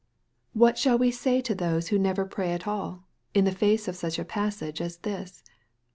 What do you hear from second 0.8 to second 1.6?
we say to